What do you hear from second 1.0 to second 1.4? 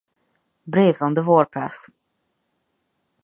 on the